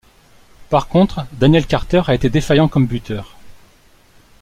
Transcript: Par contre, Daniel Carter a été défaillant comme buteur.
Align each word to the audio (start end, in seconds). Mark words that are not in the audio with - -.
Par 0.71 0.87
contre, 0.87 1.27
Daniel 1.33 1.67
Carter 1.67 2.01
a 2.07 2.15
été 2.15 2.31
défaillant 2.31 2.67
comme 2.67 2.87
buteur. 2.87 3.37